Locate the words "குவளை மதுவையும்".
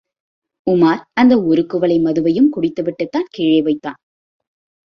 1.65-2.49